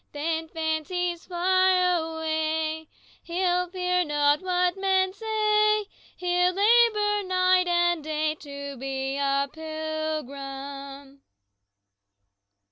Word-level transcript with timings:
Then, 0.13 0.47
fancies 0.47 1.25
fly 1.25 1.73
away, 1.73 2.87
He'll 3.21 3.69
fear 3.69 4.03
not 4.03 4.41
what 4.41 4.75
men 4.75 5.13
say; 5.13 5.85
He'll 6.17 6.53
labor 6.53 7.21
night 7.27 7.67
and 7.67 8.03
day 8.03 8.33
To 8.33 8.77
be 8.77 9.17
a 9.19 9.47
pilgrim." 9.53 11.21